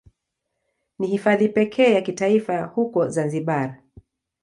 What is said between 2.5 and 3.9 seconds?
huko Zanzibar.